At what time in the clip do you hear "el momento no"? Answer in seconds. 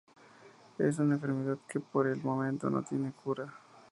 2.07-2.81